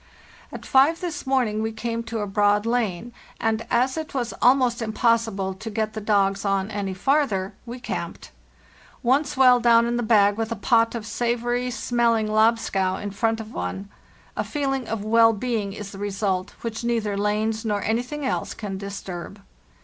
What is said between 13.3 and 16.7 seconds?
of one, a feeling of well being is the result,